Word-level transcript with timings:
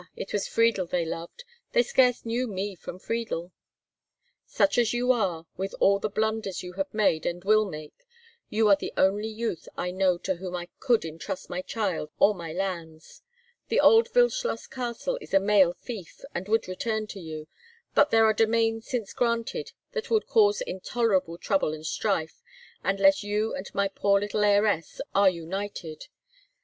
it 0.15 0.33
was 0.33 0.47
Friedel 0.47 0.87
they 0.87 1.05
loved. 1.05 1.43
They 1.73 1.83
scarce 1.83 2.25
knew 2.25 2.47
me 2.47 2.73
from 2.75 2.97
Friedel." 2.97 3.51
"Such 4.47 4.79
as 4.79 4.93
you 4.93 5.11
are, 5.11 5.45
with 5.57 5.75
all 5.79 5.99
the 5.99 6.09
blunders 6.09 6.63
you 6.63 6.73
have 6.73 6.91
made 6.91 7.23
and 7.27 7.43
will 7.43 7.65
make, 7.69 7.93
you 8.49 8.67
are 8.67 8.75
the 8.75 8.91
only 8.97 9.27
youth 9.27 9.69
I 9.77 9.91
know 9.91 10.17
to 10.17 10.37
whom 10.37 10.55
I 10.55 10.69
could 10.79 11.05
intrust 11.05 11.51
my 11.51 11.61
child 11.61 12.09
or 12.17 12.33
my 12.33 12.51
lands. 12.51 13.21
The 13.67 13.79
old 13.79 14.07
Wildschloss 14.15 14.65
castle 14.71 15.19
is 15.21 15.35
a 15.35 15.39
male 15.39 15.75
fief, 15.75 16.21
and 16.33 16.47
would 16.47 16.67
return 16.67 17.05
to 17.05 17.19
you, 17.19 17.47
but 17.93 18.09
there 18.09 18.25
are 18.25 18.33
domains 18.33 18.87
since 18.87 19.13
granted 19.13 19.71
that 19.91 20.09
will 20.09 20.21
cause 20.21 20.61
intolerable 20.61 21.37
trouble 21.37 21.75
and 21.75 21.85
strife, 21.85 22.41
unless 22.83 23.21
you 23.21 23.53
and 23.53 23.69
my 23.75 23.87
poor 23.87 24.19
little 24.19 24.43
heiress 24.43 24.99
are 25.13 25.29
united. 25.29 26.07